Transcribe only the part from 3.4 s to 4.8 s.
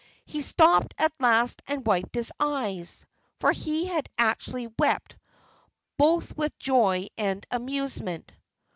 he had actually